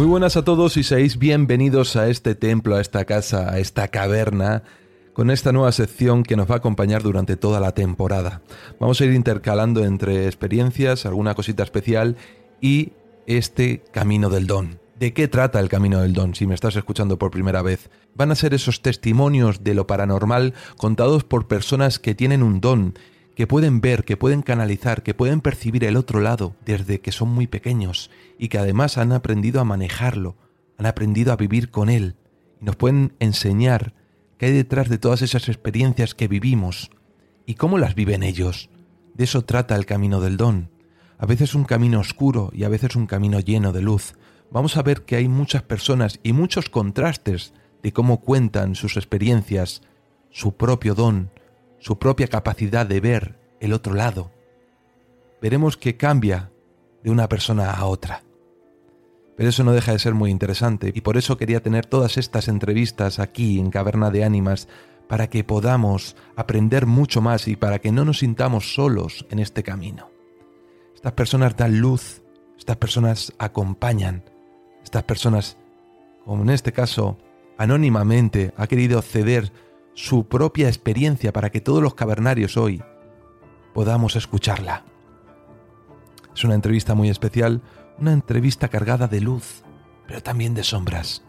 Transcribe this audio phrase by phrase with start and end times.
[0.00, 3.88] Muy buenas a todos y seáis bienvenidos a este templo, a esta casa, a esta
[3.88, 4.62] caverna,
[5.12, 8.40] con esta nueva sección que nos va a acompañar durante toda la temporada.
[8.80, 12.16] Vamos a ir intercalando entre experiencias, alguna cosita especial
[12.62, 12.94] y
[13.26, 14.80] este camino del don.
[14.98, 16.34] ¿De qué trata el camino del don?
[16.34, 20.54] Si me estás escuchando por primera vez, van a ser esos testimonios de lo paranormal
[20.78, 22.94] contados por personas que tienen un don
[23.34, 27.30] que pueden ver, que pueden canalizar, que pueden percibir el otro lado desde que son
[27.30, 30.36] muy pequeños y que además han aprendido a manejarlo,
[30.76, 32.16] han aprendido a vivir con él
[32.60, 33.94] y nos pueden enseñar
[34.38, 36.90] qué hay detrás de todas esas experiencias que vivimos
[37.46, 38.70] y cómo las viven ellos.
[39.14, 40.70] De eso trata el camino del don.
[41.18, 44.14] A veces un camino oscuro y a veces un camino lleno de luz.
[44.50, 49.82] Vamos a ver que hay muchas personas y muchos contrastes de cómo cuentan sus experiencias,
[50.30, 51.30] su propio don,
[51.80, 54.30] su propia capacidad de ver el otro lado.
[55.42, 56.52] Veremos que cambia
[57.02, 58.22] de una persona a otra.
[59.36, 62.46] Pero eso no deja de ser muy interesante y por eso quería tener todas estas
[62.48, 64.68] entrevistas aquí en Caverna de Ánimas
[65.08, 69.62] para que podamos aprender mucho más y para que no nos sintamos solos en este
[69.62, 70.10] camino.
[70.94, 72.22] Estas personas dan luz,
[72.58, 74.22] estas personas acompañan,
[74.84, 75.56] estas personas,
[76.26, 77.16] como en este caso,
[77.56, 79.50] anónimamente ha querido ceder
[80.00, 82.82] su propia experiencia para que todos los cavernarios hoy
[83.74, 84.82] podamos escucharla.
[86.34, 87.60] Es una entrevista muy especial,
[87.98, 89.62] una entrevista cargada de luz,
[90.06, 91.22] pero también de sombras.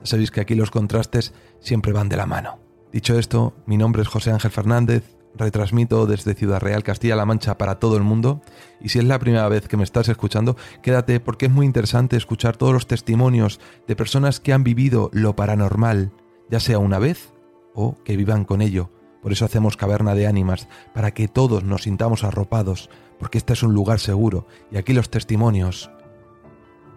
[0.00, 2.58] Ya sabéis que aquí los contrastes siempre van de la mano.
[2.92, 7.78] Dicho esto, mi nombre es José Ángel Fernández, retransmito desde Ciudad Real, Castilla-La Mancha para
[7.78, 8.42] todo el mundo,
[8.80, 12.16] y si es la primera vez que me estás escuchando, quédate porque es muy interesante
[12.16, 16.10] escuchar todos los testimonios de personas que han vivido lo paranormal,
[16.50, 17.35] ya sea una vez
[17.76, 18.90] o que vivan con ello.
[19.22, 23.62] Por eso hacemos caverna de ánimas, para que todos nos sintamos arropados, porque este es
[23.62, 25.90] un lugar seguro y aquí los testimonios,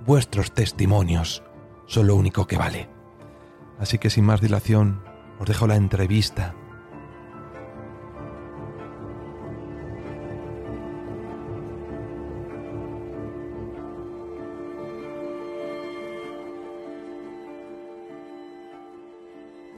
[0.06, 1.44] vuestros testimonios,
[1.86, 2.90] son lo único que vale.
[3.78, 5.04] Así que sin más dilación,
[5.40, 6.56] os dejo la entrevista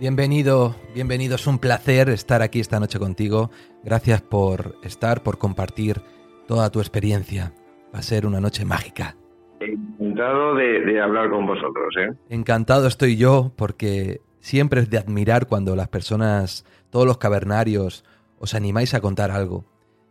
[0.01, 1.35] Bienvenido, bienvenido.
[1.35, 3.51] Es un placer estar aquí esta noche contigo.
[3.83, 6.01] Gracias por estar, por compartir
[6.47, 7.53] toda tu experiencia.
[7.93, 9.15] Va a ser una noche mágica.
[9.59, 11.93] Encantado de, hablar con vosotros.
[11.99, 12.15] ¿eh?
[12.29, 18.03] Encantado estoy yo porque siempre es de admirar cuando las personas, todos los cavernarios,
[18.39, 19.65] os animáis a contar algo.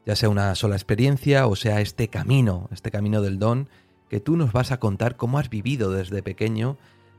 [0.07, 3.69] Ya sea una sola experiencia o sea este camino, este camino del don,
[4.09, 6.77] que tú nos vas a contar cómo has vivido desde pequeño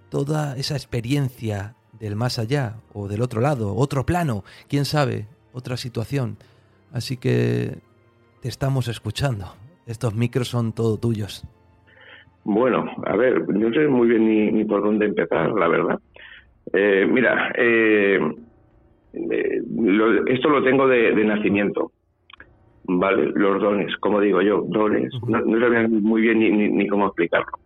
[0.08, 5.78] toda esa experiencia del más allá o del otro lado, otro plano, quién sabe, otra
[5.78, 6.36] situación.
[6.92, 7.78] Así que
[8.42, 9.46] te estamos escuchando.
[9.86, 11.46] Estos micros son todo tuyos.
[12.44, 16.00] Bueno, a ver, no sé muy bien ni, por dónde empezar, la verdad.
[16.74, 18.20] Eh, mira, eh,
[19.14, 19.62] eh,
[20.28, 21.92] esto lo tengo de, nacimiento,
[22.86, 23.32] ¿vale?
[23.36, 25.14] Los dones, como digo yo, dones.
[25.28, 27.60] No, sé muy bien ni, ni, ni cómo explicarlo.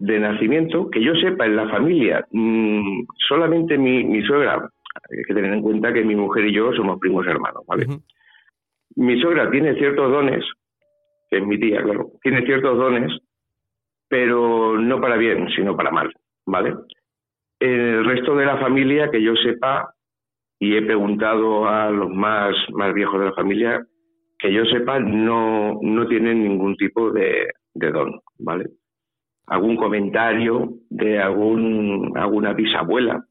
[0.00, 5.52] De nacimiento, que yo sepa, en la familia, mm, solamente mi, suegra, hay que tener
[5.52, 7.86] en cuenta que mi mujer y yo somos primos hermanos, ¿vale?
[8.96, 10.42] Mi suegra tiene ciertos dones,
[11.28, 13.12] que es mi tía, claro, tiene ciertos dones,
[14.08, 16.10] pero no para bien, sino para mal,
[16.46, 16.74] ¿vale?
[17.58, 19.94] El resto de la familia, que yo sepa,
[20.58, 23.86] y he preguntado a los más, más viejos de la familia,
[24.38, 28.64] que yo sepa, no, no tienen ningún tipo de, de don, ¿vale?
[29.50, 33.26] Algún comentario de algún alguna bisabuela.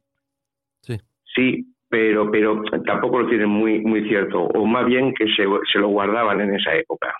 [0.82, 0.98] Sí.
[1.34, 4.44] Sí, pero pero tampoco lo tienen muy muy cierto.
[4.44, 7.16] O más bien que se, se lo guardaban en esa época.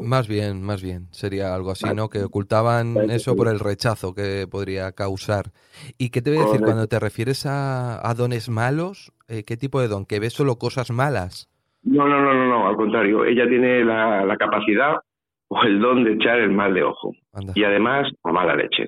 [0.00, 1.08] Más, bien más bien.
[1.10, 5.46] Sería algo así no que ocultaban eso por el rechazo que podría causar.
[5.98, 9.56] Y qué te voy a decir cuando te refieres a, a dones malos eh, qué
[9.56, 11.48] tipo de don que ves solo cosas malas
[11.82, 13.24] no no no no no al contrario.
[13.24, 14.96] Ella tiene la, la capacidad
[15.52, 17.12] o el don de echar el mal de ojo.
[17.54, 18.84] Y además a mala leche.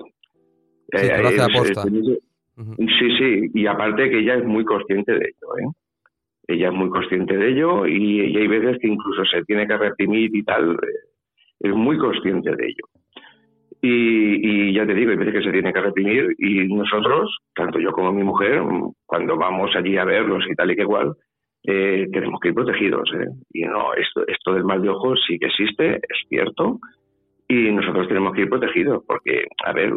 [0.91, 2.19] Sí, eh,
[2.55, 5.71] Sí, sí, y aparte que ella es muy consciente de ello, ¿eh?
[6.47, 10.29] Ella es muy consciente de ello y, hay veces que incluso se tiene que reprimir
[10.35, 11.09] y tal, eh,
[11.61, 12.85] es muy consciente de ello.
[13.81, 17.91] Y, ya te digo, hay veces que se tiene que reprimir y nosotros, tanto yo
[17.91, 18.61] como mi mujer,
[19.05, 21.13] cuando vamos allí a verlos y tal y que igual,
[21.65, 23.09] eh, tenemos que ir protegidos.
[23.13, 23.27] ¿eh?
[23.53, 26.79] Y no, esto, esto del mal de ojos sí que existe, es cierto,
[27.47, 29.93] y nosotros tenemos que ir protegidos porque, a ver,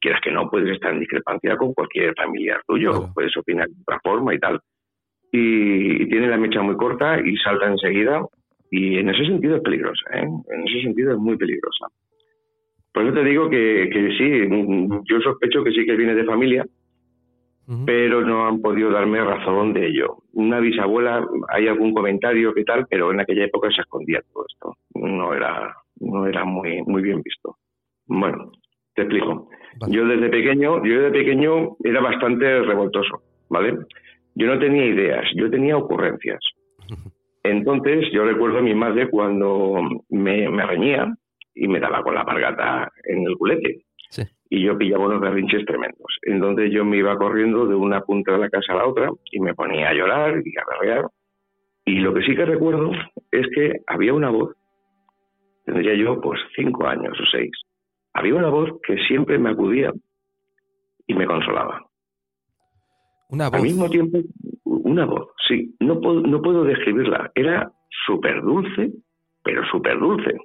[0.00, 4.00] quieras que no, puedes estar en discrepancia con cualquier familiar tuyo, puedes opinar de otra
[4.02, 4.60] forma y tal.
[5.32, 8.22] Y, tiene la mecha muy corta y salta enseguida
[8.70, 10.26] y en ese sentido es peligrosa, ¿eh?
[10.26, 11.86] En ese sentido es muy peligrosa.
[12.92, 16.64] Por eso te digo que, que sí, yo sospecho que sí que viene de familia,
[17.84, 20.22] pero no han podido darme razón de ello.
[20.32, 24.76] Una bisabuela, hay algún comentario que tal, pero en aquella época se escondía todo esto.
[24.94, 27.56] No era no era muy, muy bien visto.
[28.06, 28.52] Bueno,
[28.94, 29.48] te explico.
[29.88, 33.76] Yo desde pequeño, yo desde pequeño era bastante revoltoso, ¿vale?
[34.34, 36.40] Yo no tenía ideas, yo tenía ocurrencias.
[37.42, 39.80] Entonces, yo recuerdo a mi madre cuando
[40.10, 41.14] me, me reñía
[41.54, 43.84] y me daba con la pargata en el culete.
[44.50, 46.18] Y yo pillaba unos berrinches tremendos.
[46.22, 49.40] Entonces yo me iba corriendo de una punta de la casa a la otra y
[49.40, 51.06] me ponía a llorar y a berrear.
[51.84, 52.90] Y lo que sí que recuerdo
[53.30, 54.54] es que había una voz
[55.68, 57.50] tendría yo pues cinco años o seis.
[58.14, 59.92] Había una voz que siempre me acudía
[61.06, 61.86] y me consolaba.
[63.28, 63.56] Una voz.
[63.56, 64.18] Al mismo tiempo,
[64.64, 65.76] una voz, sí.
[65.80, 67.30] No puedo, no puedo describirla.
[67.34, 67.70] Era
[68.06, 68.92] súper dulce,
[69.44, 70.38] pero súper dulce.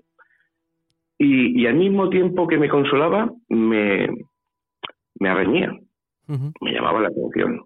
[1.18, 4.10] Y, al mismo tiempo que me consolaba, me,
[5.19, 5.71] me arreñía.
[6.27, 7.62] Me llamaba la atención.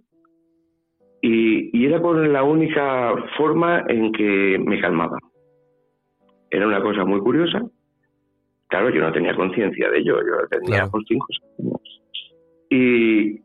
[1.22, 5.18] Y, y era por la única forma en que me calmaba.
[6.52, 7.62] Era una cosa muy curiosa.
[8.68, 11.26] Claro, yo no tenía conciencia de ello, yo tenía por cinco
[11.60, 12.02] años.
[12.70, 13.40] Y,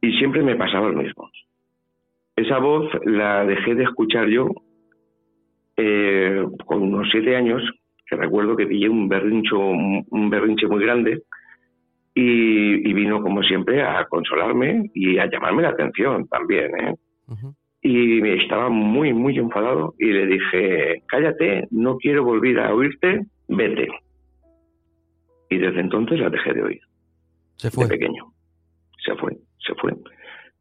[0.00, 1.28] y siempre me pasaba lo mismo.
[2.36, 4.48] Esa voz la dejé de escuchar yo
[5.76, 7.62] eh, con unos siete años,
[8.10, 11.22] que recuerdo que pillé un berrincho, un berrinche muy grande,
[12.14, 16.70] y, vino como siempre a consolarme y a llamarme la atención también.
[16.80, 16.94] ¿eh?
[17.82, 23.88] y estaba muy, muy enfadado y le dije, cállate, no quiero volver a oírte, vete.
[25.48, 26.80] Y desde entonces la dejé de oír.
[27.56, 27.84] Se fue.
[27.84, 28.32] De pequeño.
[29.02, 29.92] Se fue, se fue.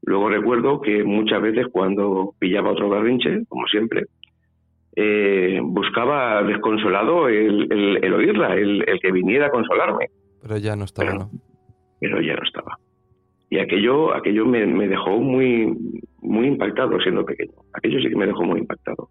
[0.04, 4.06] Luego recuerdo que muchas veces cuando pillaba otro berrinche, como siempre,
[4.95, 7.71] eh, buscaba desconsolado el,
[8.03, 10.09] el, oírla, el, el, que viniera a consolarme.
[10.41, 11.31] Pero ya no estaba, ¿no?
[12.00, 12.80] Pero ya no estaba.
[13.50, 15.75] Y aquello, aquello me, me dejó muy,
[16.21, 17.53] muy impactado siendo pequeño.
[17.74, 19.09] Aquello sí que me dejó muy impactado.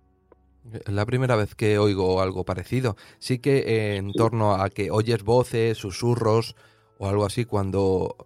[0.86, 2.96] La primera vez que oigo algo parecido.
[3.18, 6.54] Sí que en torno a que oyes voces, susurros
[6.98, 8.16] o algo así cuando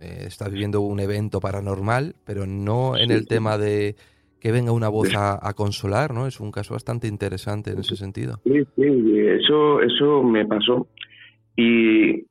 [0.00, 3.96] eh, estás viviendo un evento paranormal, pero no en el tema de
[4.40, 6.26] que venga una voz a, consolar, ¿no?
[6.26, 8.40] Es un caso bastante interesante en ese sentido.
[8.44, 10.88] Sí, sí, eso, eso me pasó.
[11.56, 12.24] Y,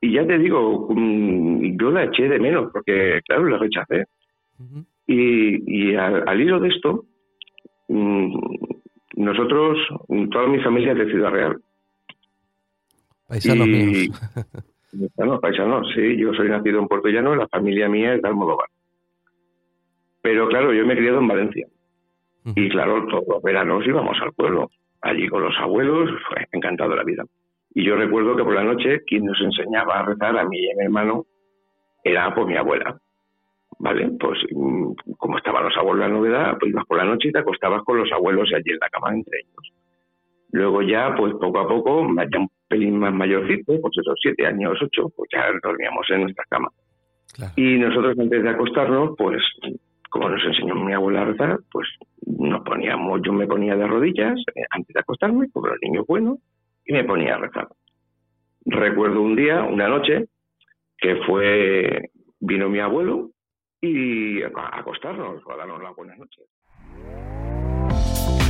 [0.00, 4.06] y ya te digo, mm, yo la eché de menos, porque claro, la rechacé.
[5.06, 7.04] Y, al, hilo de esto,
[7.88, 8.34] mm,
[9.16, 9.78] nosotros,
[10.30, 11.60] toda mi familia es de Ciudad Real.
[13.28, 14.20] Paisanos míos.
[15.42, 16.16] paisanos, sí.
[16.16, 18.68] Yo soy nacido en Puerto Llano, la familia mía es de Almodóvar.
[20.22, 21.66] Pero claro, yo me he criado en Valencia.
[22.54, 24.70] Y claro, todos los veranos íbamos al pueblo.
[25.02, 27.24] Allí con los abuelos, fue encantado la vida.
[27.74, 30.70] Y yo recuerdo que por la noche, quien nos enseñaba a rezar a mí y
[30.70, 31.24] a mi hermano
[32.04, 33.00] era pues mi abuela.
[33.80, 34.10] ¿vale?
[34.20, 37.38] Pues mm, como estaban los abuelos la novedad, pues ibas por la noche y te
[37.40, 39.72] acostabas con los abuelos allí en la cama entre ellos.
[40.52, 44.78] Luego ya, pues poco a poco, ya un pelín más mayorcito, pues esos siete años,
[44.82, 46.68] ocho, pues ya dormíamos en nuestra cama.
[47.56, 49.40] Y nosotros antes de acostarnos, pues
[50.10, 51.88] como nos enseñó mi abuela a rezar, pues
[52.26, 56.38] nos poníamos, yo me ponía de rodillas eh, antes de acostarme, como los niños buenos,
[56.84, 57.68] y me ponía a rezar.
[58.66, 60.26] Recuerdo un día, una noche,
[60.98, 63.30] que fue, vino mi abuelo
[63.80, 66.44] y acostarnos a darnos las buenas noches.